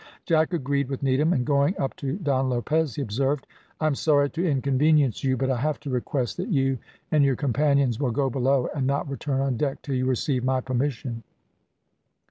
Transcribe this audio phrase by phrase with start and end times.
[0.25, 3.45] Jack agreed with Needham, and going up to Don Lopez he observed
[3.79, 6.79] "I am sorry to inconvenience you, but I have to request that you
[7.11, 10.59] and your companions will go below, and not return on deck till you receive my
[10.59, 11.21] permission."